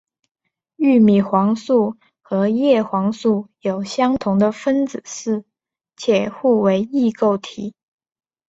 [0.77, 5.45] 玉米黄素和叶黄素有相同的分子式
[5.95, 7.75] 且互为异构体。